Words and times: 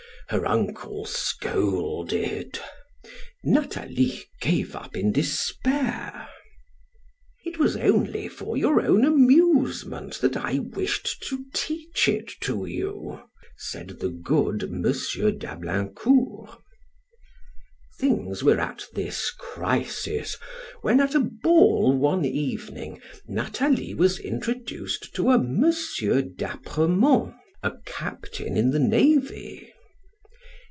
Her 0.29 0.47
uncle 0.47 1.03
scolded. 1.03 2.57
Nathalie 3.43 4.23
gave 4.39 4.77
up 4.77 4.95
in 4.95 5.11
despair. 5.11 6.25
"It 7.43 7.59
was 7.59 7.75
only 7.75 8.29
for 8.29 8.55
your 8.55 8.79
own 8.79 9.03
amusement 9.03 10.21
that 10.21 10.37
I 10.37 10.59
wished 10.59 11.21
to 11.27 11.43
teach 11.53 12.07
it 12.07 12.31
to 12.43 12.65
you," 12.65 13.23
said 13.57 13.99
the 13.99 14.07
good 14.07 14.63
M. 14.63 14.83
d'Ablaincourt. 14.83 16.61
Things 17.99 18.41
were 18.41 18.59
at 18.61 18.85
this 18.93 19.31
crisis 19.31 20.37
when, 20.81 21.01
at 21.01 21.13
a 21.13 21.19
ball 21.19 21.93
one 21.97 22.23
evening, 22.23 23.01
Nathalie 23.27 23.93
was 23.95 24.17
introduced 24.17 25.13
to 25.15 25.29
a 25.31 25.33
M. 25.35 25.65
d'Apremont, 26.37 27.35
a 27.63 27.73
captain 27.85 28.55
in 28.55 28.69
the 28.71 28.79
navy. 28.79 29.67